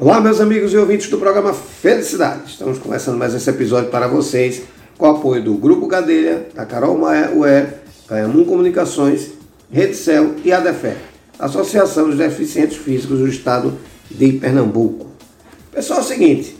[0.00, 2.42] Olá, meus amigos e ouvintes do programa Felicidade.
[2.46, 4.62] Estamos começando mais esse episódio para vocês
[4.96, 7.72] com o apoio do Grupo Cadeia, da Carol Maia Web,
[8.06, 9.30] Canhamum Comunicações,
[9.68, 10.94] Rede Cel e ADEFE,
[11.36, 13.76] Associação dos Deficientes Físicos do Estado
[14.08, 15.08] de Pernambuco.
[15.72, 16.56] Pessoal, é o seguinte,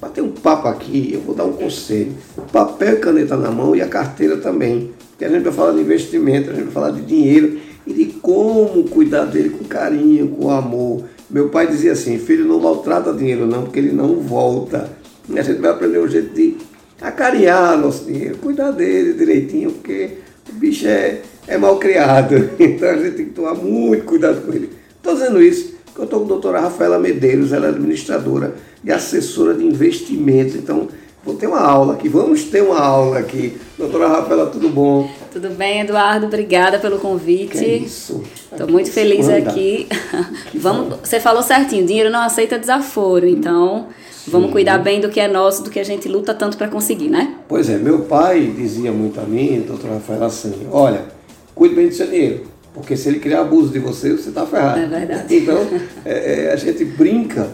[0.00, 2.12] para ter um papo aqui, eu vou dar um conselho.
[2.50, 4.90] Papel e caneta na mão e a carteira também.
[5.10, 8.06] Porque a gente vai falar de investimento, a gente vai falar de dinheiro e de
[8.06, 11.04] como cuidar dele com carinho, com amor.
[11.32, 14.90] Meu pai dizia assim, filho, não maltrata dinheiro não, porque ele não volta.
[15.28, 16.58] E a gente vai aprender um jeito de
[17.00, 20.10] acarinhar nosso dinheiro, cuidar dele direitinho, porque
[20.50, 22.34] o bicho é, é mal criado.
[22.60, 24.70] Então a gente tem que tomar muito cuidado com ele.
[24.98, 28.90] Estou dizendo isso porque eu estou com a doutora Rafaela Medeiros, ela é administradora e
[28.90, 30.54] assessora de investimentos.
[30.54, 30.88] Então,
[31.24, 33.56] vou ter uma aula aqui, vamos ter uma aula aqui.
[33.78, 35.10] Doutora Rafaela, tudo bom?
[35.32, 36.26] Tudo bem, Eduardo?
[36.26, 37.58] Obrigada pelo convite.
[37.58, 38.22] Que isso.
[38.50, 39.50] Estou muito feliz manda.
[39.50, 39.88] aqui.
[40.54, 44.30] Vamos, você falou certinho, dinheiro não aceita desaforo, então Sim.
[44.30, 47.08] vamos cuidar bem do que é nosso, do que a gente luta tanto para conseguir,
[47.08, 47.36] né?
[47.48, 51.06] Pois é, meu pai dizia muito a mim, doutora Rafaela, assim, olha,
[51.54, 52.44] cuide bem do seu dinheiro,
[52.74, 54.80] porque se ele criar abuso de você, você está ferrado.
[54.80, 55.36] É verdade.
[55.36, 55.66] Então,
[56.04, 57.48] é, é, a gente brinca,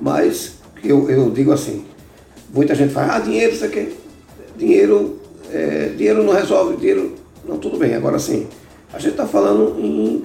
[0.00, 1.84] mas eu, eu digo assim,
[2.52, 3.94] muita gente fala, ah, dinheiro, isso aqui,
[4.56, 5.18] dinheiro,
[5.52, 7.14] é, dinheiro não resolve, dinheiro,
[7.46, 8.46] não, tudo bem, agora sim,
[8.92, 10.22] a gente está falando em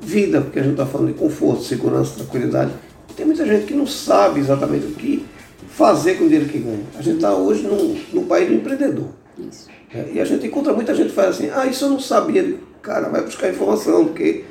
[0.00, 2.72] vida, porque a gente está falando de conforto, segurança, tranquilidade.
[3.16, 5.26] Tem muita gente que não sabe exatamente o que
[5.68, 6.84] fazer com o dinheiro que ganha.
[6.96, 9.08] A gente está hoje num, num país do empreendedor.
[9.38, 9.68] Isso.
[9.92, 12.54] É, e a gente encontra muita gente que faz assim, ah, isso eu não sabia.
[12.82, 14.44] Cara, vai buscar informação, porque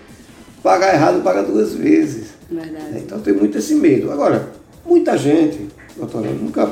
[0.62, 2.30] pagar errado paga duas vezes.
[2.50, 2.98] Verdade.
[2.98, 4.12] É, então tem muito esse medo.
[4.12, 4.50] Agora,
[4.86, 6.70] muita gente, doutora, nunca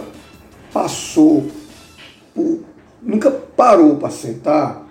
[0.76, 1.48] passou,
[2.34, 2.60] por,
[3.02, 4.86] nunca parou para sentar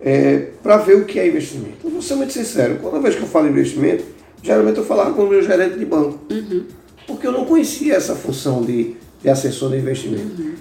[0.00, 1.76] é, para ver o que é investimento.
[1.84, 4.02] Eu vou ser muito sincero, quando vez que eu falo investimento,
[4.42, 6.64] geralmente eu falava com o meu gerente de banco, uhum.
[7.06, 10.42] porque eu não conhecia essa função de, de assessor de investimento.
[10.42, 10.54] Uhum.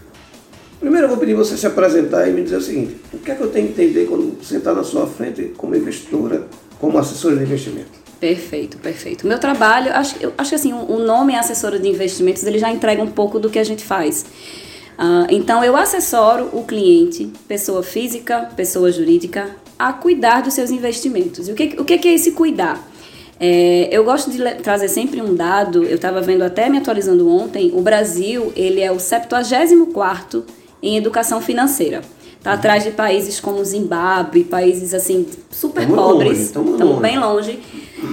[0.79, 3.35] Primeiro eu vou pedir você se apresentar e me dizer o seguinte, o que é
[3.35, 6.45] que eu tenho que entender quando sentar na sua frente como investidora,
[6.79, 8.04] como assessora de investimento?
[8.19, 9.27] Perfeito, perfeito.
[9.27, 13.01] Meu trabalho, acho, eu acho que assim, o nome assessora de investimentos, ele já entrega
[13.01, 14.25] um pouco do que a gente faz.
[14.97, 21.49] Uh, então, eu assessoro o cliente, pessoa física, pessoa jurídica, a cuidar dos seus investimentos.
[21.49, 22.81] E o que, o que é esse cuidar?
[23.39, 27.71] É, eu gosto de trazer sempre um dado, eu estava vendo até me atualizando ontem,
[27.75, 30.43] o Brasil ele é o 74º
[30.81, 32.01] em educação financeira.
[32.37, 37.59] Está atrás de países como Zimbábue, países assim super tamo pobres, estamos bem longe.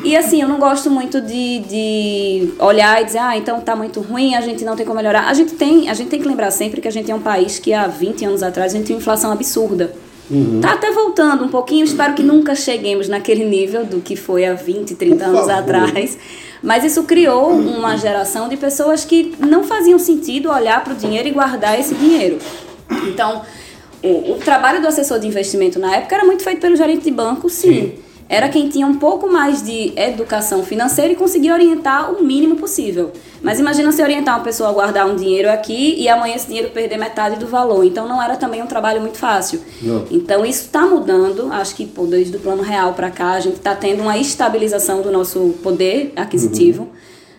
[0.04, 4.00] E assim, eu não gosto muito de, de olhar e dizer, ah, então tá muito
[4.00, 5.28] ruim, a gente não tem como melhorar.
[5.28, 7.58] A gente tem, a gente tem que lembrar sempre que a gente é um país
[7.58, 9.92] que há 20 anos atrás a gente tinha uma inflação absurda.
[10.30, 10.60] Uhum.
[10.60, 14.54] Tá até voltando um pouquinho, espero que nunca cheguemos naquele nível do que foi há
[14.54, 16.16] 20, 30 anos atrás.
[16.62, 21.28] Mas isso criou uma geração de pessoas que não faziam sentido olhar para o dinheiro
[21.28, 22.38] e guardar esse dinheiro.
[23.08, 23.42] Então,
[24.02, 27.10] o, o, trabalho do assessor de investimento na época era muito feito pelo gerente de
[27.10, 27.72] banco, sim.
[27.72, 27.94] sim.
[28.32, 33.12] Era quem tinha um pouco mais de educação financeira e conseguia orientar o mínimo possível.
[33.42, 36.70] Mas imagina se orientar uma pessoa a guardar um dinheiro aqui e amanhã esse dinheiro
[36.70, 37.84] perder metade do valor.
[37.84, 39.60] Então não era também um trabalho muito fácil.
[39.82, 40.06] Não.
[40.10, 41.52] Então isso está mudando.
[41.52, 45.02] Acho que pô, desde o plano real para cá a gente está tendo uma estabilização
[45.02, 46.84] do nosso poder aquisitivo.
[46.84, 46.88] Uhum.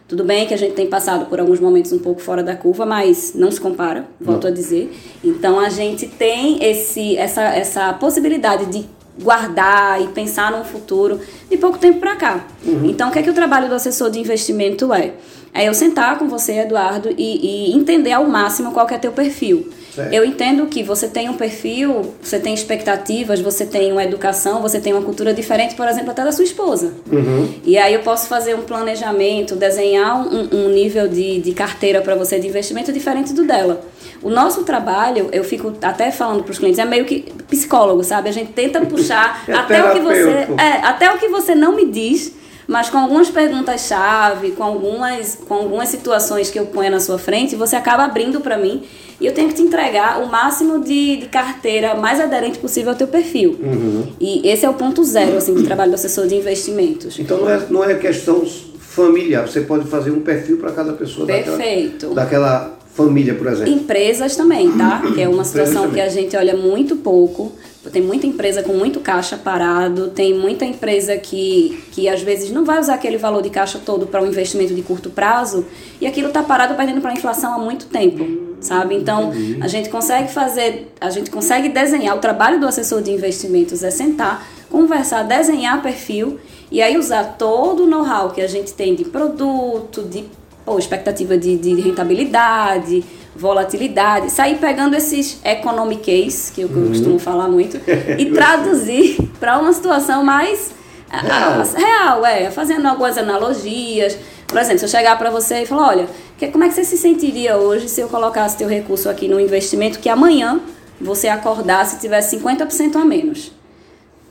[0.07, 2.85] Tudo bem que a gente tem passado por alguns momentos um pouco fora da curva,
[2.85, 4.51] mas não se compara, volto não.
[4.51, 4.93] a dizer.
[5.23, 8.85] Então a gente tem esse, essa, essa possibilidade de
[9.21, 11.19] guardar e pensar num futuro
[11.49, 12.47] de pouco tempo para cá.
[12.65, 12.85] Uhum.
[12.85, 15.13] Então, o que é que o trabalho do assessor de investimento é?
[15.53, 19.69] É eu sentar com você, Eduardo, e, e entender ao máximo qual é teu perfil.
[19.93, 20.11] Certo.
[20.11, 24.79] Eu entendo que você tem um perfil, você tem expectativas, você tem uma educação, você
[24.79, 26.93] tem uma cultura diferente, por exemplo, até da sua esposa.
[27.11, 27.53] Uhum.
[27.63, 32.15] E aí eu posso fazer um planejamento, desenhar um, um nível de, de carteira para
[32.15, 33.85] você de investimento diferente do dela.
[34.23, 38.29] O nosso trabalho, eu fico até falando para os clientes, é meio que psicólogo, sabe?
[38.29, 41.75] A gente tenta puxar é até o que você, é, até o que você não
[41.75, 42.33] me diz
[42.67, 47.55] mas com algumas perguntas-chave, com algumas, com algumas situações que eu ponho na sua frente,
[47.55, 48.83] você acaba abrindo para mim
[49.19, 52.97] e eu tenho que te entregar o máximo de, de carteira mais aderente possível ao
[52.97, 53.57] teu perfil.
[53.61, 54.07] Uhum.
[54.19, 57.19] E esse é o ponto zero assim, do trabalho do assessor de investimentos.
[57.19, 58.45] Então não é, não é questão
[58.79, 62.13] familiar, você pode fazer um perfil para cada pessoa Perfeito.
[62.13, 63.73] daquela, daquela família, por exemplo.
[63.73, 65.01] Empresas também, tá?
[65.13, 67.51] Que é uma situação que a gente olha muito pouco.
[67.91, 72.63] Tem muita empresa com muito caixa parado, tem muita empresa que, que às vezes não
[72.63, 75.65] vai usar aquele valor de caixa todo para um investimento de curto prazo
[75.99, 78.95] e aquilo está parado perdendo para a inflação há muito tempo, sabe?
[78.95, 83.83] Então, a gente consegue fazer, a gente consegue desenhar, o trabalho do assessor de investimentos
[83.83, 86.39] é sentar, conversar, desenhar perfil
[86.71, 90.23] e aí usar todo o know-how que a gente tem de produto, de
[90.65, 93.03] pô, expectativa de, de rentabilidade,
[93.35, 96.89] volatilidade, sair pegando esses economic case, que eu, uhum.
[96.89, 97.79] costumo falar muito,
[98.17, 100.71] e traduzir para uma situação mais
[101.09, 101.61] real.
[101.61, 104.17] A, real, é, fazendo algumas analogias.
[104.47, 106.07] Por exemplo, se eu chegar para você e falar, olha,
[106.37, 109.39] que, como é que você se sentiria hoje se eu colocasse teu recurso aqui no
[109.39, 110.59] investimento que amanhã
[110.99, 113.51] você acordasse e tivesse 50% a menos?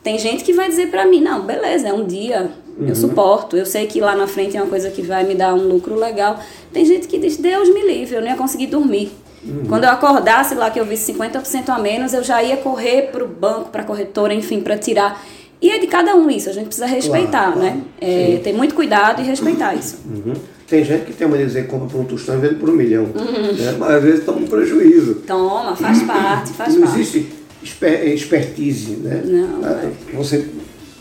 [0.03, 2.89] Tem gente que vai dizer para mim, não, beleza, é um dia, uhum.
[2.89, 5.55] eu suporto, eu sei que lá na frente é uma coisa que vai me dar
[5.55, 6.39] um lucro legal.
[6.73, 9.13] Tem gente que diz, Deus me livre, eu não ia conseguir dormir.
[9.45, 9.65] Uhum.
[9.69, 13.25] Quando eu acordasse lá que eu visse 50% a menos, eu já ia correr para
[13.25, 15.25] o banco, para a corretora, enfim, para tirar.
[15.61, 17.81] E é de cada um isso, a gente precisa respeitar, claro, né?
[18.01, 19.97] É, ter muito cuidado e respeitar isso.
[20.05, 20.35] Uhum.
[20.67, 23.05] Tem gente que tem uma dizer compra por um tostão e vende por um milhão.
[23.05, 23.53] Uhum.
[23.53, 23.77] Né?
[23.79, 25.17] Mas às vezes toma um prejuízo.
[25.27, 26.95] Toma, faz parte, faz Não parte.
[26.95, 27.33] Não existe
[27.63, 29.23] expertise, né?
[29.25, 29.61] Não.
[29.63, 30.49] Ah, você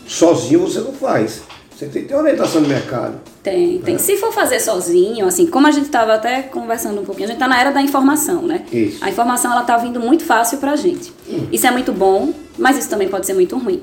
[0.06, 1.42] sozinho você não faz.
[1.76, 3.20] Você tem que ter orientação do mercado.
[3.42, 3.94] Tem, tem.
[3.94, 3.98] É.
[3.98, 7.36] Se for fazer sozinho, assim, como a gente estava até conversando um pouquinho, a gente
[7.36, 8.64] está na era da informação, né?
[8.72, 9.04] Isso.
[9.04, 11.12] A informação ela está vindo muito fácil para a gente.
[11.28, 11.46] Hum.
[11.50, 13.82] Isso é muito bom, mas isso também pode ser muito ruim.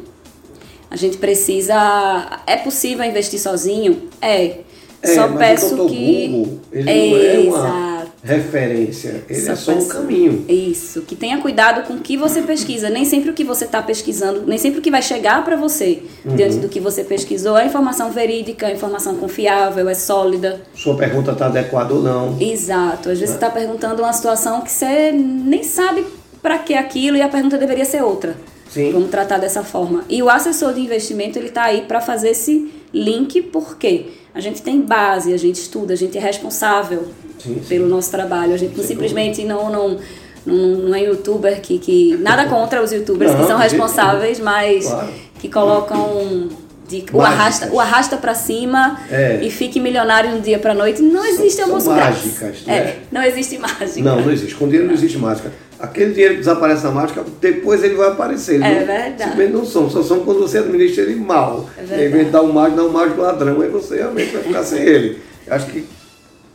[0.89, 2.41] A gente precisa.
[2.47, 4.09] É possível investir sozinho?
[4.21, 4.59] É.
[5.01, 6.27] é Só peço que.
[6.27, 10.45] Google, ele é, não é uma referência, ele só é só um caminho.
[10.47, 12.89] Isso, que tenha cuidado com o que você pesquisa.
[12.89, 16.03] Nem sempre o que você está pesquisando, nem sempre o que vai chegar para você
[16.25, 16.35] uhum.
[16.35, 20.61] diante do que você pesquisou é informação verídica, é informação confiável, é sólida.
[20.73, 22.37] Sua pergunta está adequada ou não.
[22.39, 23.09] Exato.
[23.09, 26.05] Às vezes você está perguntando uma situação que você nem sabe
[26.41, 28.35] para que aquilo e a pergunta deveria ser outra.
[28.69, 28.91] Sim.
[28.91, 30.03] Vamos tratar dessa forma.
[30.09, 34.61] E o assessor de investimento ele está aí para fazer esse link, porque a gente
[34.61, 37.07] tem base, a gente estuda, a gente é responsável
[37.39, 37.61] sim, sim.
[37.67, 38.53] pelo nosso trabalho.
[38.53, 39.97] A gente não simplesmente não, não,
[40.45, 42.17] não, não é youtuber que, que.
[42.17, 45.09] Nada contra os youtubers não, que são responsáveis, mas claro.
[45.39, 46.49] que colocam.
[46.87, 49.41] De, o arrasta, o arrasta para cima é.
[49.43, 51.03] e fique milionário de um dia para noite.
[51.03, 52.73] Não existe almoço mágicas, né?
[52.75, 54.01] É, não existe mágica.
[54.01, 54.55] Não, não existe.
[54.55, 55.51] Com dinheiro não existe mágica.
[55.79, 58.55] Aquele dinheiro que desaparece na mágica, depois ele vai aparecer.
[58.55, 59.47] É não, verdade.
[59.49, 61.69] Não são, só são quando você administra ele mal.
[61.77, 62.05] É verdade.
[62.05, 64.63] Em vez de dar um mágico, dá um mágico ladrão, aí você realmente vai ficar
[64.63, 65.21] sem ele.
[65.47, 65.85] Acho que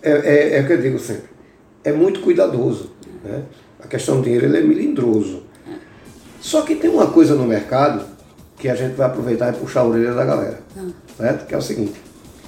[0.05, 1.31] é, é, é o que eu digo sempre.
[1.83, 2.93] É muito cuidadoso.
[3.25, 3.43] Né?
[3.83, 5.43] A questão do dinheiro ele é melindroso.
[6.41, 8.05] Só que tem uma coisa no mercado
[8.59, 10.61] que a gente vai aproveitar e puxar a orelha da galera.
[10.77, 10.93] Hum.
[11.17, 11.47] Certo?
[11.47, 11.95] Que é o seguinte.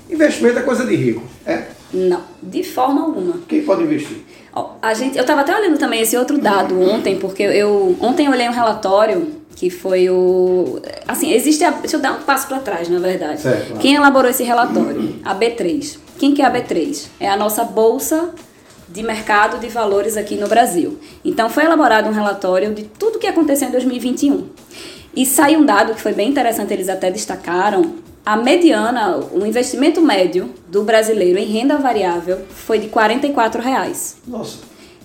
[0.08, 1.22] Investimento é coisa de rico.
[1.44, 1.64] É?
[1.92, 3.40] Não, de forma alguma.
[3.48, 4.18] Quem pode investir?
[4.80, 8.32] A gente, eu estava até olhando também esse outro dado ontem, porque eu ontem eu
[8.32, 12.58] olhei um relatório que foi o assim existe a, deixa eu dar um passo para
[12.58, 13.78] trás na verdade certo.
[13.78, 18.30] quem elaborou esse relatório a B3 quem que é a B3 é a nossa bolsa
[18.88, 23.26] de mercado de valores aqui no Brasil então foi elaborado um relatório de tudo que
[23.26, 24.48] aconteceu em 2021
[25.14, 30.02] e saiu um dado que foi bem interessante eles até destacaram a mediana, o investimento
[30.02, 34.16] médio do brasileiro em renda variável foi de 44 reais.
[34.26, 34.58] Nossa.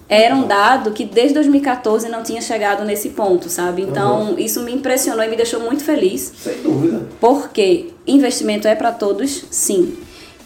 [0.09, 3.83] Era um dado que desde 2014 não tinha chegado nesse ponto, sabe?
[3.83, 4.39] Então, uhum.
[4.39, 6.33] isso me impressionou e me deixou muito feliz.
[6.35, 7.03] Sem dúvida.
[7.19, 9.95] Porque investimento é para todos, sim.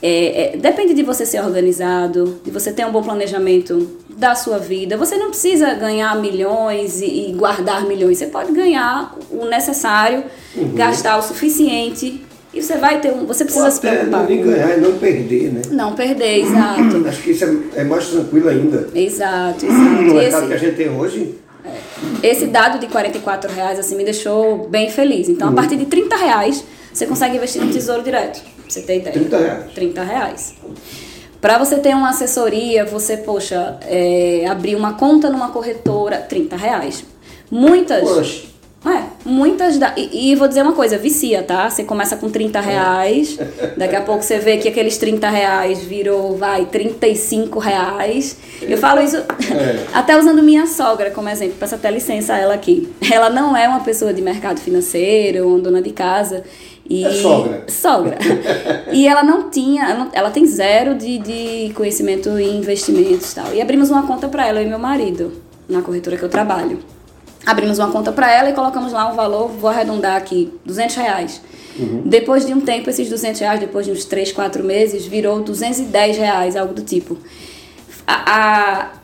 [0.08, 4.60] É, é, depende de você ser organizado, de você ter um bom planejamento da sua
[4.60, 4.96] vida.
[4.98, 8.20] Você não precisa ganhar milhões e, e guardar milhões.
[8.20, 10.24] Você pode ganhar o necessário,
[10.56, 10.76] uhum.
[10.76, 12.22] gastar o suficiente
[12.54, 13.26] e você vai ter um.
[13.26, 14.30] Você precisa se preocupar.
[14.30, 15.62] Não ganhar e não perder, né?
[15.72, 17.08] Não perder, exato.
[17.08, 18.88] Acho que isso é, é mais tranquilo ainda.
[18.94, 19.82] Exato, exato.
[19.82, 21.34] No mercado esse, que a gente tem hoje.
[21.66, 25.30] É, esse dado de 44 reais assim, me deixou bem feliz.
[25.30, 25.54] Então, uhum.
[25.54, 28.54] a partir de 30 reais, você consegue investir no tesouro direto.
[28.66, 29.14] Pra você ter ideia.
[29.14, 29.74] 30 reais.
[29.74, 30.56] 30 reais.
[31.40, 37.06] Para você ter uma assessoria, você, poxa, é, abrir uma conta numa corretora, 30 reais.
[37.52, 38.02] Muitas.
[38.02, 38.56] Poxa
[38.86, 39.78] é, muitas.
[39.78, 39.94] Da...
[39.98, 41.70] E, e, vou dizer uma coisa, vicia, tá?
[41.70, 43.38] Você começa com 30 reais,
[43.76, 48.38] daqui a pouco você vê que aqueles 30 reais virou, vai, 35 reais.
[48.62, 49.26] Eu falo isso é.
[49.94, 52.88] até usando minha sogra como exemplo, peço até licença a ela aqui.
[53.12, 56.44] Ela não é uma pessoa de mercado financeiro, uma dona de casa.
[56.90, 57.04] E...
[57.04, 57.64] É sogra.
[57.68, 58.18] Sogra.
[58.92, 63.54] e ela não tinha, ela tem zero de, de conhecimento em investimentos e tal.
[63.54, 65.32] E abrimos uma conta para ela e meu marido,
[65.68, 66.80] na corretora que eu trabalho
[67.46, 71.42] abrimos uma conta para ela e colocamos lá um valor, vou arredondar aqui, 200 reais.
[71.78, 72.02] Uhum.
[72.06, 76.18] Depois de um tempo, esses 200 reais, depois de uns 3, 4 meses, virou 210
[76.18, 77.18] reais, algo do tipo.
[78.08, 78.36] A,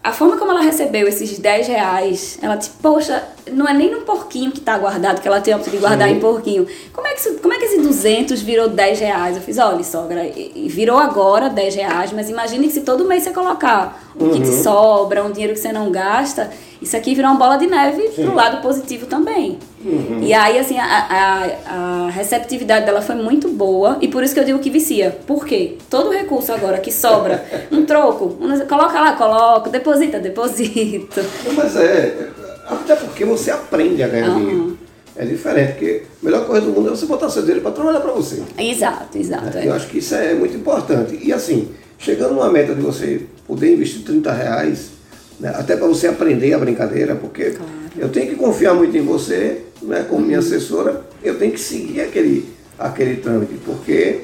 [0.03, 3.89] a, a forma como ela recebeu esses 10 reais, ela tipo, poxa, não é nem
[3.89, 6.15] no porquinho que está guardado, que ela tem a opção de guardar Sim.
[6.15, 6.67] em porquinho.
[6.93, 9.35] Como é, que, como é que esse 200 virou 10 reais?
[9.35, 10.21] Eu fiz, olha, sogra,
[10.67, 14.31] virou agora 10 reais, mas imagine que se todo mês você colocar o uhum.
[14.33, 14.63] que te uhum.
[14.63, 16.51] sobra, um dinheiro que você não gasta,
[16.81, 18.25] isso aqui virou uma bola de neve Sim.
[18.25, 19.59] pro lado positivo também.
[19.85, 20.19] Uhum.
[20.23, 24.39] E aí, assim, a, a, a, receptividade dela foi muito boa e por isso que
[24.39, 25.15] eu digo que vicia.
[25.27, 25.77] Por quê?
[25.89, 31.23] Todo recurso agora que sobra, um troco, um, coloca lá, coloca, deposita, deposita.
[31.55, 32.29] Mas é,
[32.67, 34.39] até porque você aprende a ganhar uhum.
[34.39, 34.77] dinheiro.
[35.15, 37.99] É diferente, porque a melhor coisa do mundo é você botar seu dinheiro para trabalhar
[37.99, 38.41] para você.
[38.57, 39.57] Exato, exato.
[39.57, 39.67] É.
[39.67, 41.19] Eu acho que isso é muito importante.
[41.21, 41.69] E assim,
[41.99, 45.00] chegando numa meta de você poder investir 30 reais,
[45.41, 47.71] né, até para você aprender a brincadeira, porque claro.
[47.97, 52.01] eu tenho que confiar muito em você, né, como minha assessora, eu tenho que seguir
[52.01, 54.21] aquele, aquele trâmite, porque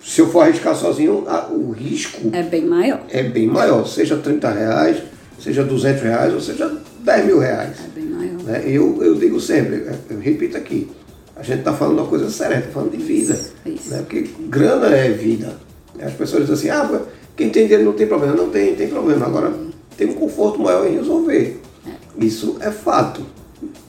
[0.00, 3.02] se eu for arriscar sozinho, o risco é bem maior.
[3.10, 5.02] É bem maior, seja 30 reais,
[5.40, 7.76] seja 200 reais, ou seja 10 mil reais.
[7.84, 8.42] É bem maior.
[8.44, 8.62] Né?
[8.66, 10.88] Eu, eu digo sempre, eu repito aqui,
[11.34, 13.38] a gente está falando uma coisa séria, está falando de vida.
[13.66, 13.90] Isso.
[13.90, 13.98] Né?
[13.98, 15.56] Porque grana é vida.
[16.00, 17.02] As pessoas dizem assim, ah,
[17.36, 18.34] quem tem dinheiro não tem problema.
[18.34, 19.26] Não tem, tem problema.
[19.26, 19.52] Agora
[19.96, 21.60] tem um conforto maior em resolver.
[21.86, 22.24] É.
[22.24, 23.22] Isso é fato.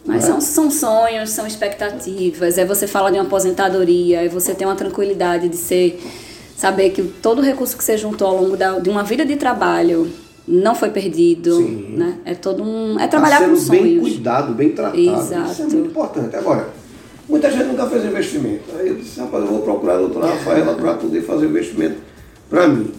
[0.05, 2.57] Mas são, são sonhos, são expectativas.
[2.57, 6.01] É você falar de uma aposentadoria, é você ter uma tranquilidade de ser,
[6.55, 9.35] saber que todo o recurso que você juntou ao longo da, de uma vida de
[9.35, 10.11] trabalho
[10.45, 11.95] não foi perdido, Sim.
[11.97, 12.17] né?
[12.25, 13.69] É todo um é trabalhar tá com sonhos.
[13.69, 14.99] bem cuidado, bem tratado.
[14.99, 15.51] Exato.
[15.51, 16.35] Isso é muito importante.
[16.35, 16.69] Agora,
[17.27, 18.63] muita gente nunca fez investimento.
[18.77, 21.95] Aí eu disse, rapaz, eu vou procurar a doutora Rafaela para poder fazer investimento
[22.49, 22.91] para mim.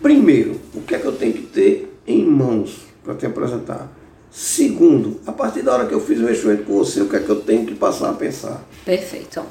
[0.00, 1.87] Primeiro, o que é que eu tenho que ter
[2.38, 3.90] mãos para te apresentar?
[4.30, 7.20] Segundo, a partir da hora que eu fiz o investimento com você, o que é
[7.20, 8.62] que eu tenho que passar a pensar?
[8.84, 9.42] Perfeito.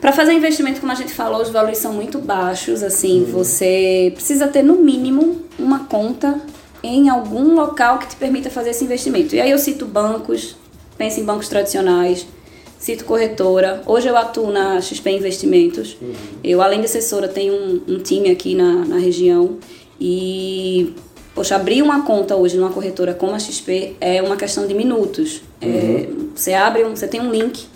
[0.00, 2.82] Para fazer investimento, como a gente falou, os valores são muito baixos.
[2.82, 3.26] Assim, hum.
[3.30, 6.40] você precisa ter no mínimo uma conta
[6.82, 9.34] em algum local que te permita fazer esse investimento.
[9.36, 10.56] E aí eu cito bancos,
[10.98, 12.26] pense em bancos tradicionais,
[12.78, 13.82] cito corretora.
[13.86, 15.96] Hoje eu atuo na XP Investimentos.
[16.02, 16.12] Uhum.
[16.42, 19.58] Eu, além de assessora, tenho um, um time aqui na, na região
[20.00, 20.92] e
[21.34, 25.42] Poxa, abrir uma conta hoje numa corretora como a XP é uma questão de minutos.
[25.60, 25.72] É, uhum.
[25.72, 27.66] É, você abre, um, você tem um link,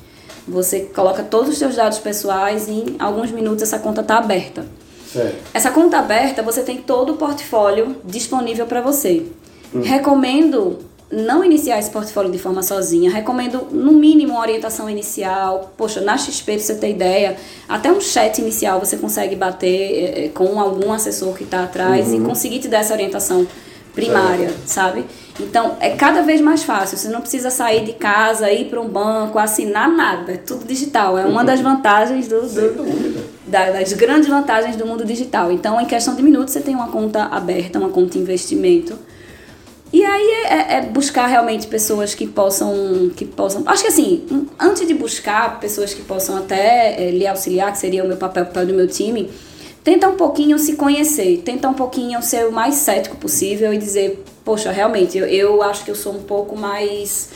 [0.46, 4.66] você coloca todos os seus dados pessoais e em alguns minutos essa conta está aberta.
[5.10, 5.36] Certo.
[5.54, 9.24] Essa conta aberta, você tem todo o portfólio disponível para você.
[9.72, 9.82] Uhum.
[9.82, 10.78] Recomendo
[11.10, 13.10] não iniciar esse portfólio de forma sozinha.
[13.10, 15.72] Recomendo, no mínimo, uma orientação inicial.
[15.76, 17.36] Poxa, na XP, pra você ter ideia,
[17.68, 22.16] até um chat inicial você consegue bater é, com algum assessor que está atrás uhum.
[22.16, 23.46] e conseguir te dar essa orientação
[23.94, 25.06] primária, sabe?
[25.40, 26.98] Então, é cada vez mais fácil.
[26.98, 30.32] Você não precisa sair de casa, ir para um banco, assinar nada.
[30.32, 31.16] É tudo digital.
[31.16, 35.52] É uma das vantagens do, do da, das grandes vantagens do mundo digital.
[35.52, 38.98] Então, em questão de minutos, você tem uma conta aberta, uma conta de investimento
[39.96, 43.62] e aí é, é, é, buscar realmente pessoas que possam, que possam.
[43.64, 48.04] Acho que assim, antes de buscar pessoas que possam até é, lhe auxiliar, que seria
[48.04, 49.30] o meu papel, o papel do meu time,
[49.82, 54.22] tenta um pouquinho se conhecer, tenta um pouquinho ser o mais cético possível e dizer,
[54.44, 57.30] poxa, realmente, eu, eu acho que eu sou um pouco mais.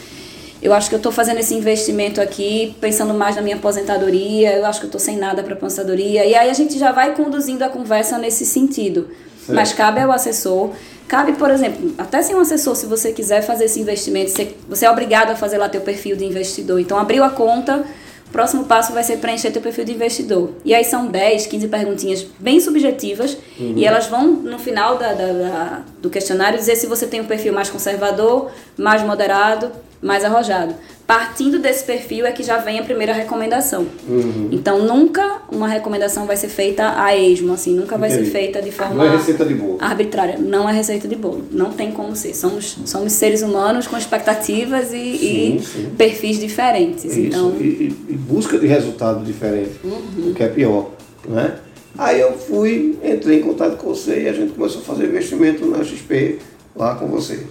[0.61, 4.67] Eu acho que eu estou fazendo esse investimento aqui pensando mais na minha aposentadoria, eu
[4.67, 6.27] acho que eu estou sem nada para aposentadoria.
[6.27, 9.09] E aí a gente já vai conduzindo a conversa nesse sentido.
[9.47, 9.55] Sim.
[9.55, 10.73] Mas cabe ao assessor
[11.11, 14.31] Cabe, por exemplo, até sem um assessor, se você quiser fazer esse investimento,
[14.69, 16.79] você é obrigado a fazer lá teu perfil de investidor.
[16.79, 17.85] Então, abriu a conta,
[18.29, 20.53] o próximo passo vai ser preencher teu perfil de investidor.
[20.65, 23.73] E aí são 10, 15 perguntinhas bem subjetivas uhum.
[23.77, 27.27] e elas vão, no final da, da, da, do questionário, dizer se você tem um
[27.27, 30.77] perfil mais conservador, mais moderado, mais arrojado
[31.11, 33.85] partindo desse perfil é que já vem a primeira recomendação.
[34.09, 34.49] Uhum.
[34.53, 38.71] Então nunca uma recomendação vai ser feita a esmo, assim, nunca vai ser feita de
[38.71, 39.77] forma não é receita de bolo.
[39.81, 40.39] arbitrária.
[40.39, 41.45] Não é receita de bolo.
[41.51, 42.33] Não tem como ser.
[42.33, 45.91] Somos, somos seres humanos com expectativas e, sim, e sim.
[45.99, 47.07] perfis diferentes.
[47.07, 47.19] Isso.
[47.19, 47.57] Então...
[47.59, 50.31] E, e, busca de resultado diferente, uhum.
[50.31, 50.93] o que é pior.
[51.29, 51.57] Né?
[51.99, 55.67] Aí eu fui, entrei em contato com você e a gente começou a fazer investimento
[55.67, 56.39] na XP
[56.77, 57.47] lá com você.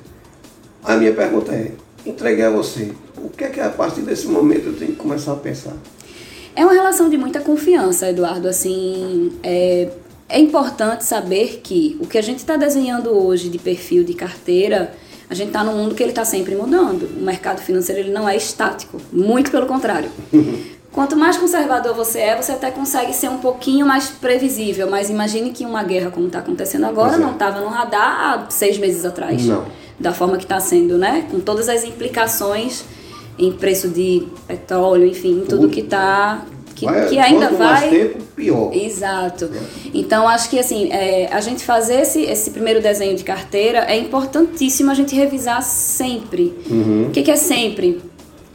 [0.81, 1.73] A minha pergunta é,
[2.05, 2.91] entreguei a você.
[3.23, 5.73] O que é que a partir desse momento eu tenho que começar a pensar?
[6.55, 8.47] É uma relação de muita confiança, Eduardo.
[8.47, 9.89] Assim, é,
[10.27, 14.93] é importante saber que o que a gente está desenhando hoje de perfil de carteira,
[15.29, 17.03] a gente está num mundo que ele está sempre mudando.
[17.17, 20.09] O mercado financeiro ele não é estático, muito pelo contrário.
[20.91, 24.89] Quanto mais conservador você é, você até consegue ser um pouquinho mais previsível.
[24.89, 27.19] Mas imagine que uma guerra como está acontecendo agora é.
[27.19, 29.45] não estava no radar há seis meses atrás.
[29.45, 29.65] Não.
[29.99, 31.27] Da forma que está sendo, né?
[31.29, 32.83] Com todas as implicações
[33.39, 36.45] em preço de petróleo, enfim, tudo que está
[36.79, 37.57] que, vai, que ainda vai.
[37.57, 38.73] Mais tempo, pior.
[38.73, 39.49] Exato.
[39.93, 43.97] Então acho que assim, é, a gente fazer esse, esse primeiro desenho de carteira é
[43.97, 46.53] importantíssimo a gente revisar sempre.
[46.69, 47.07] Uhum.
[47.07, 48.01] O que, que é sempre?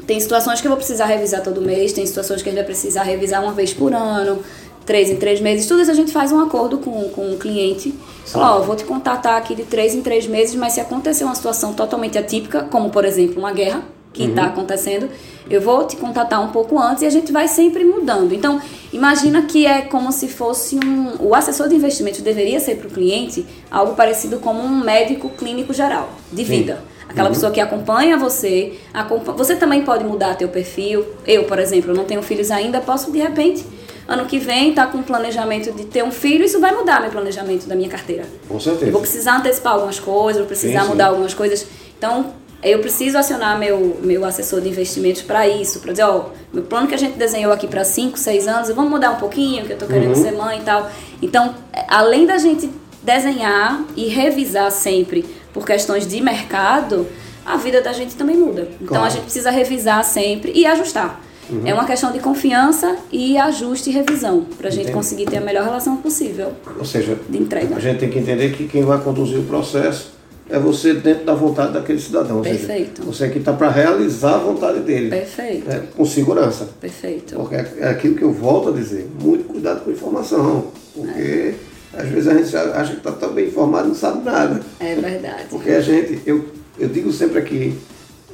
[0.06, 2.66] Tem situações que eu vou precisar revisar todo mês, tem situações que a gente vai
[2.66, 4.40] precisar revisar uma vez por ano,
[4.84, 5.66] três em três meses.
[5.66, 7.94] Tudo isso a gente faz um acordo com, com o cliente.
[8.34, 11.34] Ó, oh, vou te contatar aqui de três em três meses, mas se acontecer uma
[11.34, 13.82] situação totalmente atípica, como por exemplo uma guerra
[14.14, 14.48] que está uhum.
[14.48, 15.10] acontecendo,
[15.50, 18.32] eu vou te contatar um pouco antes e a gente vai sempre mudando.
[18.32, 21.16] Então, imagina que é como se fosse um.
[21.20, 25.74] O assessor de investimentos deveria ser para o cliente algo parecido como um médico clínico
[25.74, 26.76] geral de vida.
[26.76, 26.94] Sim.
[27.08, 27.34] Aquela uhum.
[27.34, 31.04] pessoa que acompanha você, acompanha, você também pode mudar teu perfil.
[31.26, 33.64] Eu, por exemplo, não tenho filhos ainda, posso de repente
[34.06, 37.10] ano que vem estar tá com planejamento de ter um filho, isso vai mudar meu
[37.10, 38.24] planejamento da minha carteira.
[38.48, 38.86] Com certeza.
[38.86, 41.10] Eu vou precisar antecipar algumas coisas, vou precisar sim, mudar sim.
[41.10, 41.66] algumas coisas.
[41.96, 42.32] Então,
[42.64, 46.86] eu preciso acionar meu, meu assessor de investimentos para isso, para dizer, ó, meu plano
[46.86, 49.74] que a gente desenhou aqui para 5, 6 anos, vamos mudar um pouquinho, que eu
[49.74, 50.22] estou querendo uhum.
[50.22, 50.90] ser mãe e tal.
[51.20, 51.54] Então,
[51.88, 52.70] além da gente
[53.02, 57.06] desenhar e revisar sempre por questões de mercado,
[57.44, 58.68] a vida da gente também muda.
[58.76, 59.04] Então claro.
[59.04, 61.20] a gente precisa revisar sempre e ajustar.
[61.50, 61.62] Uhum.
[61.66, 65.40] É uma questão de confiança e ajuste e revisão para a gente conseguir ter a
[65.42, 66.52] melhor relação possível.
[66.78, 67.76] Ou seja, de entrega.
[67.76, 70.13] A gente tem que entender que quem vai conduzir o processo
[70.48, 72.42] é você dentro da vontade daquele cidadão.
[72.42, 73.00] Perfeito.
[73.00, 75.10] Seja, você que está para realizar a vontade dele.
[75.10, 75.68] Perfeito.
[75.68, 76.68] Né, com segurança.
[76.80, 77.36] Perfeito.
[77.36, 79.08] Porque é, é aquilo que eu volto a dizer.
[79.20, 80.66] Muito cuidado com a informação.
[80.94, 81.54] Porque é.
[81.94, 84.60] às vezes a gente acha que está tão bem informado e não sabe nada.
[84.80, 85.44] É verdade.
[85.48, 86.44] Porque a gente, eu,
[86.78, 87.78] eu digo sempre aqui,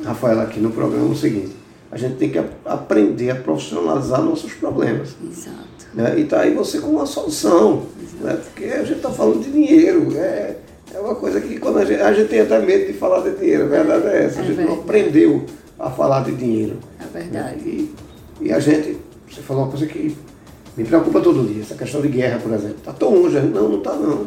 [0.05, 5.17] Rafael, aqui no programa o seguinte a gente tem que aprender a profissionalizar nossos problemas.
[5.23, 5.59] Exato.
[5.93, 6.21] Né?
[6.21, 7.87] E tá aí você com uma solução.
[8.21, 8.38] Né?
[8.45, 10.17] Porque a gente está falando de dinheiro.
[10.17, 10.57] É,
[10.95, 11.50] é uma coisa que
[11.81, 13.65] a gente, a gente tem até medo de falar de dinheiro.
[13.65, 14.39] A verdade é essa.
[14.39, 14.69] É a gente verdade.
[14.69, 15.45] não aprendeu
[15.79, 16.79] a falar de dinheiro.
[17.01, 17.57] É verdade.
[17.57, 17.63] Né?
[17.65, 17.95] E,
[18.41, 20.17] e a gente, você falou uma coisa que
[20.77, 22.77] me preocupa todo dia, essa questão de guerra, por exemplo.
[22.79, 24.27] Está tão longe, não, não está não.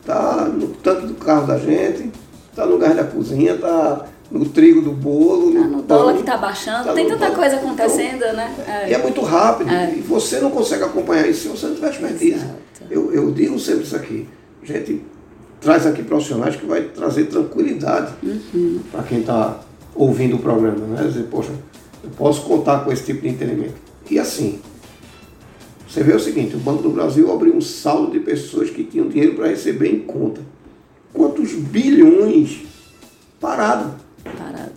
[0.00, 2.10] Está no tanque do carro da gente,
[2.50, 5.50] está no gás da cozinha, está no trigo do bolo.
[5.50, 8.54] No, ah, no dólar que está baixando, tá tem tanta coisa acontecendo, então, né?
[8.66, 8.90] É.
[8.90, 9.70] E é muito rápido.
[9.70, 9.94] É.
[9.94, 12.44] E você não consegue acompanhar isso se você não tiver expertise.
[12.90, 14.28] Eu, eu digo sempre isso aqui.
[14.62, 15.02] A gente
[15.64, 18.80] traz aqui profissionais que vai trazer tranquilidade uhum.
[18.92, 19.60] para quem está
[19.94, 20.86] ouvindo o programa.
[20.86, 21.06] Né?
[21.06, 21.52] Dizer, poxa,
[22.02, 23.74] eu posso contar com esse tipo de entendimento.
[24.10, 24.60] E assim,
[25.88, 29.08] você vê o seguinte, o Banco do Brasil abriu um saldo de pessoas que tinham
[29.08, 30.42] dinheiro para receber em conta.
[31.14, 32.60] Quantos bilhões
[33.40, 34.03] parado?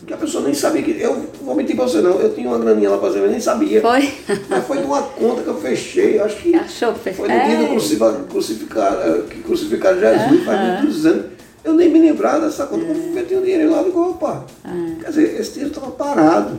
[0.07, 1.01] Que a pessoa nem sabia que.
[1.01, 3.41] Eu vou mentir pra você não, eu tinha uma graninha lá pra fazer, eu nem
[3.41, 3.81] sabia.
[3.81, 4.09] Foi?
[4.47, 6.55] Mas foi de uma conta que eu fechei, acho que.
[6.55, 11.25] Achou que Foi no dia do crucificar, crucificar, eh, que crucificaram Jesus, faz muitos anos.
[11.61, 13.19] Eu nem me lembrava dessa conta, é.
[13.19, 14.45] eu tinha um dinheiro lá, digo, opa.
[14.63, 15.01] É.
[15.01, 16.57] Quer dizer, esse dinheiro estava parado.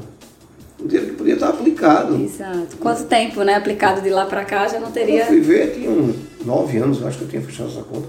[0.78, 2.22] Um dinheiro que podia estar aplicado.
[2.22, 2.76] Exato.
[2.78, 3.54] Quanto tempo, né?
[3.54, 5.22] Aplicado de lá para cá já não teria.
[5.22, 8.08] Eu fui ver, tinha uns nove anos, acho que eu tinha fechado essa conta.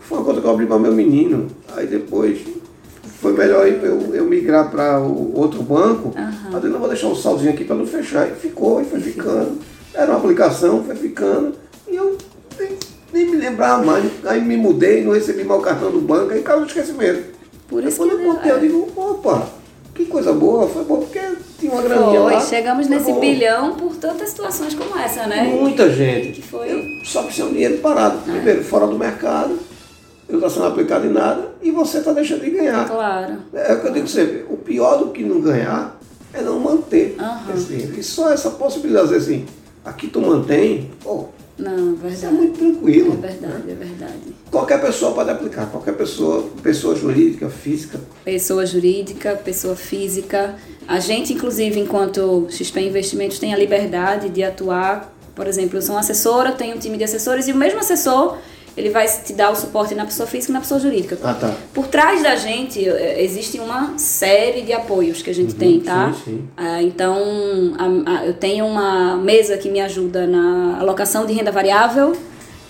[0.00, 1.46] Foi uma conta que eu abri para meu menino.
[1.76, 2.40] Aí depois
[3.20, 6.50] foi melhor eu, eu migrar para o outro banco, uhum.
[6.50, 8.26] mas eu não vou deixar o saldozinho aqui para não fechar.
[8.26, 9.58] E ficou, e foi ficando.
[9.92, 11.54] Era uma aplicação, foi ficando,
[11.86, 12.16] e eu
[12.58, 12.70] nem,
[13.12, 14.10] nem me lembrava mais.
[14.24, 17.24] Aí me mudei, não recebi meu cartão do banco, aí caiu o esquecimento.
[17.68, 18.54] Por isso quando eu montei, é.
[18.54, 19.48] eu digo, opa,
[19.94, 21.20] que coisa boa, foi bom porque
[21.58, 22.40] tinha uma graninha foi, lá.
[22.40, 23.20] chegamos nesse bom.
[23.20, 25.42] bilhão por tantas situações como essa, né?
[25.44, 26.40] Muita gente.
[26.40, 26.72] Que foi...
[26.72, 28.18] Eu só precisa um dinheiro parado.
[28.26, 28.32] É.
[28.32, 29.58] Primeiro, fora do mercado
[30.30, 32.88] não está sendo aplicado em nada e você está deixando de ganhar.
[32.88, 33.38] Claro.
[33.52, 35.98] É o que eu digo sempre, o pior do que não ganhar
[36.32, 37.54] é não manter uhum.
[37.54, 37.98] esse dinheiro.
[37.98, 39.46] E só essa possibilidade, assim,
[39.84, 41.26] aqui tu mantém, pô,
[41.60, 42.14] não, verdade.
[42.14, 43.12] Isso é muito tranquilo.
[43.22, 43.72] É verdade, né?
[43.72, 44.34] é verdade.
[44.50, 48.00] Qualquer pessoa pode aplicar, qualquer pessoa, pessoa jurídica, física.
[48.24, 50.56] Pessoa jurídica, pessoa física.
[50.88, 55.12] A gente, inclusive, enquanto XP Investimentos, tem a liberdade de atuar.
[55.34, 58.38] Por exemplo, eu sou uma assessora, tenho um time de assessores e o mesmo assessor
[58.76, 61.18] ele vai te dar o suporte na pessoa física e na pessoa jurídica.
[61.22, 61.54] Ah, tá.
[61.74, 65.80] Por trás da gente eh, existe uma série de apoios que a gente uhum, tem,
[65.80, 66.12] tá?
[66.12, 66.48] Sim, sim.
[66.56, 67.16] Ah, então,
[67.78, 72.16] a, a, eu tenho uma mesa que me ajuda na alocação de renda variável,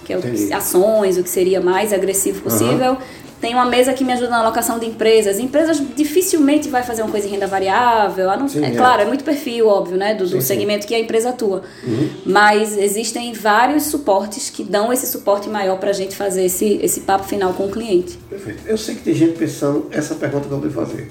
[0.04, 2.92] que é o que, ações, o que seria mais agressivo possível.
[2.92, 3.29] Uhum.
[3.40, 5.38] Tem uma mesa que me ajuda na alocação de empresas.
[5.38, 8.26] Empresas dificilmente vai fazer uma coisa em renda variável.
[8.36, 10.14] Não, sim, é, é, claro, é muito perfil, óbvio, né?
[10.14, 10.88] Do, sim, do segmento sim.
[10.88, 11.62] que a empresa atua.
[11.82, 12.10] Uhum.
[12.26, 17.00] Mas existem vários suportes que dão esse suporte maior para a gente fazer esse, esse
[17.00, 18.18] papo final com o cliente.
[18.28, 18.60] Perfeito.
[18.66, 21.10] Eu sei que tem gente pensando essa pergunta que eu vou fazer.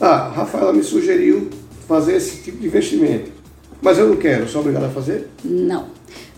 [0.00, 1.50] Ah, a Rafaela me sugeriu
[1.86, 3.30] fazer esse tipo de investimento.
[3.80, 5.28] Mas eu não quero, sou obrigado a fazer?
[5.44, 5.86] Não.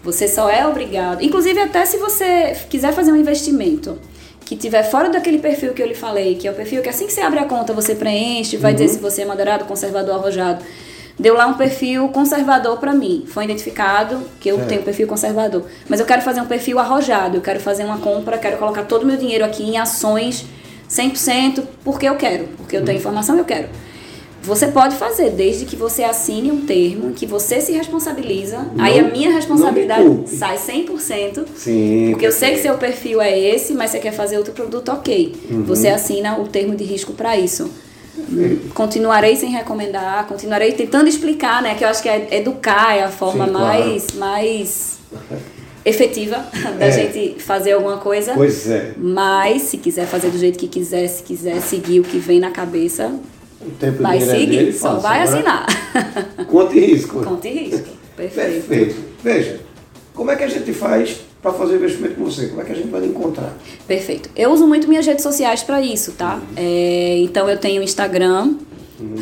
[0.05, 1.23] Você só é obrigado.
[1.23, 3.99] Inclusive, até se você quiser fazer um investimento
[4.55, 7.07] que tiver fora daquele perfil que eu lhe falei, que é o perfil que assim
[7.07, 8.77] que você abre a conta você preenche, vai uhum.
[8.77, 10.62] dizer se você é moderado, conservador, arrojado.
[11.19, 13.25] deu lá um perfil conservador para mim.
[13.27, 14.69] Foi identificado que eu Certo.
[14.69, 15.65] tenho um perfil conservador.
[15.88, 19.05] Mas eu quero fazer um perfil arrojado, eu quero fazer uma compra, quero colocar todo
[19.05, 20.45] o meu dinheiro aqui em ações
[20.88, 23.69] 100% porque eu quero, porque eu tenho informação eu quero.
[24.44, 28.66] Você pode fazer, desde que você assine um termo em que você se responsabiliza.
[28.78, 31.44] aí a Não- minha não responsabilidade sai 100%.
[31.55, 32.09] Sim.
[32.11, 35.35] Porque eu sei que seu perfil é esse, mas você quer fazer outro produto, ok.
[35.50, 35.62] Uhum.
[35.64, 37.70] Você assina o termo de risco para isso.
[38.74, 41.74] Continuarei sem recomendar, continuarei tentando explicar, né?
[41.74, 43.78] Que eu acho que é educar é a forma Sim, claro.
[43.85, 44.98] mais, mais
[45.85, 46.44] efetiva
[46.78, 46.90] da É.
[46.92, 48.33] gente fazer alguma coisa.
[48.35, 48.92] Pois é.
[48.98, 52.50] Mas se quiser fazer do jeito que quiser, se quiser seguir o que vem na
[52.50, 53.12] cabeça,
[53.64, 55.01] O tempo vai é seguir, dele, só faça.
[55.01, 55.66] vai assinar.
[56.48, 57.22] Conta e risco.
[57.22, 57.88] Conta e risco.
[58.16, 58.66] Perfeito.
[58.66, 58.94] Perfeito.
[59.22, 59.61] Veja,
[60.14, 62.48] como é que a gente faz para fazer investimento com você?
[62.48, 63.57] Como é que a gente vai encontrar?
[63.87, 64.31] Perfeito.
[64.37, 66.40] Eu uso muito minhas redes sociais para isso, tá?
[66.57, 68.55] É, então eu tenho Instagram,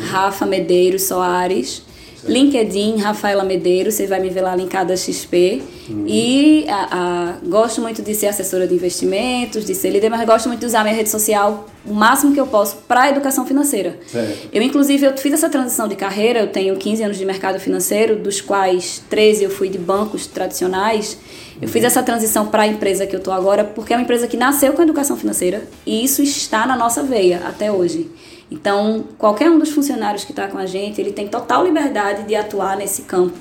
[0.09, 1.83] Rafa Medeiros Soares,
[2.27, 5.61] LinkedIn, Rafaela Medeiros, você vai me ver lá linkada a XP.
[6.07, 10.47] E a- a- gosto muito de ser assessora de investimentos, de ser líder, mas gosto
[10.47, 13.97] muito de usar minha rede social o máximo que eu posso para a educação financeira.
[14.07, 14.49] Certo.
[14.53, 18.15] Eu, inclusive, eu fiz essa transição de carreira, eu tenho 15 anos de mercado financeiro,
[18.15, 21.17] dos quais 13 eu fui de bancos tradicionais.
[21.61, 24.27] Eu fiz essa transição para a empresa que eu estou agora, porque é uma empresa
[24.27, 28.09] que nasceu com a educação financeira e isso está na nossa veia até hoje.
[28.51, 32.35] Então, qualquer um dos funcionários que está com a gente, ele tem total liberdade de
[32.35, 33.37] atuar nesse campo.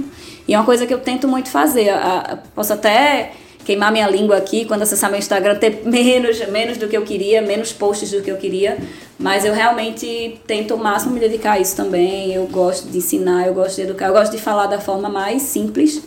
[0.47, 1.89] E é uma coisa que eu tento muito fazer.
[1.91, 3.33] A- a- posso até
[3.65, 7.43] queimar minha língua aqui quando acessar meu Instagram, ter menos, menos do que eu queria,
[7.43, 8.79] menos posts do que eu queria.
[9.19, 12.33] Mas eu realmente tento ao máximo me dedicar a isso também.
[12.33, 15.43] Eu gosto de ensinar, eu gosto de educar, eu gosto de falar da forma mais
[15.43, 16.01] simples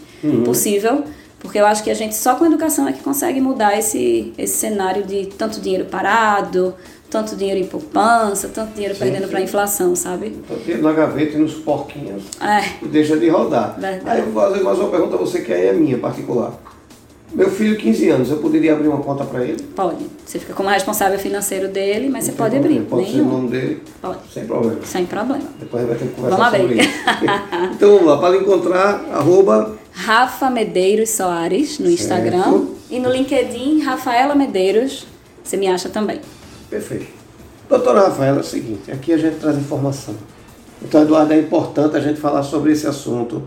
[0.45, 1.03] possível.
[1.39, 4.55] Porque eu acho que a gente só com educação é que consegue mudar esse, esse
[4.55, 6.73] cenário de tanto dinheiro parado,
[7.13, 10.29] tanto dinheiro em poupança, tanto dinheiro Sim, perdendo para inflação, sabe?
[10.43, 13.75] Então, tira na gaveta e nos porquinhos É, e deixa de rodar.
[13.79, 14.01] Verdade.
[14.09, 16.53] Aí eu vou fazer mais uma pergunta a você que aí é minha, particular.
[17.31, 19.61] Meu filho, 15 anos, eu poderia abrir uma conta para ele?
[19.75, 20.05] pode.
[20.25, 22.79] Você fica como responsável financeiro dele, mas você Não tem pode abrir.
[22.81, 23.31] problema, Pode ser o Nenhum.
[23.37, 24.19] nome dele, Pode.
[24.33, 24.79] sem problema.
[24.83, 25.43] Sem problema.
[25.59, 26.89] Depois a vai ter que conversar Vamos sobre abrir.
[26.89, 27.73] isso.
[27.75, 32.41] então vamos lá, para encontrar, arroba Rafa Medeiros Soares no Instagram.
[32.43, 32.75] Certo.
[32.89, 35.05] E no LinkedIn, Rafaela Medeiros.
[35.43, 36.19] Você me acha também.
[36.73, 37.05] Perfeito.
[37.69, 40.15] Doutora Rafaela, é o seguinte, aqui a gente traz informação.
[40.81, 43.43] Então, Eduardo, é importante a gente falar sobre esse assunto.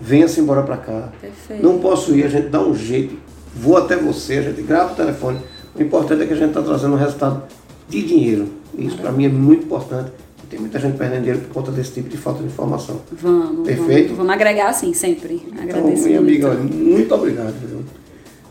[0.00, 1.12] Venha-se embora para cá.
[1.20, 1.62] Perfeito.
[1.62, 3.16] Não posso ir, a gente dá um jeito.
[3.54, 5.40] Vou até você, a gente grava o telefone.
[5.74, 7.42] O importante é que a gente está trazendo um resultado
[7.86, 8.48] de dinheiro.
[8.78, 10.10] Isso para mim é muito importante.
[10.48, 13.00] Tem muita gente perdendo dinheiro por conta desse tipo de falta de informação.
[13.12, 13.66] Vamos.
[13.66, 14.14] Perfeito.
[14.14, 15.42] Vamos, vamos agregar sim, sempre.
[15.46, 16.46] Então, Agradeço minha muito.
[16.46, 17.54] amiga, olha, muito obrigado.
[17.68, 17.84] Viu?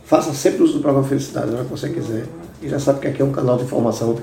[0.06, 2.26] Faça sempre uso do programa Felicidade, na hora que você quiser.
[2.63, 4.17] E já sabe que aqui é um canal de informação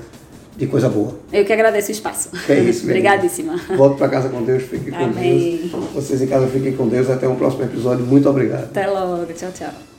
[0.57, 1.15] de coisa boa.
[1.31, 2.29] Eu que agradeço o espaço.
[2.49, 3.55] É isso, meu Obrigadíssima.
[3.75, 5.69] Volte para casa com Deus, fique com Amém.
[5.71, 5.83] Deus.
[5.93, 7.09] Vocês em casa fiquem com Deus.
[7.09, 8.05] Até um próximo episódio.
[8.05, 8.65] Muito obrigado.
[8.65, 9.25] Até logo.
[9.33, 9.90] Tchau, tchau.